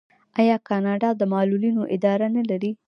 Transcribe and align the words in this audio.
آیا 0.39 0.57
کاناډا 0.67 1.09
د 1.19 1.21
معلولینو 1.33 1.83
اداره 1.95 2.27
نلري؟ 2.37 2.71